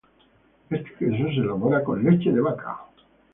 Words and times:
Este 0.71 0.93
queso 0.97 1.27
se 1.27 1.41
elabora 1.41 1.83
con 1.83 2.03
leche 2.03 2.31
de 2.31 2.41
vaca. 2.41 2.85